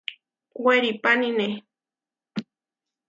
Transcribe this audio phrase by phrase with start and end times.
[0.63, 1.47] Weripánine.